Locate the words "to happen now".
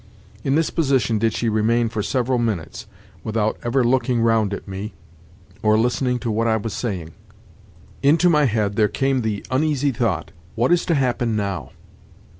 10.87-11.69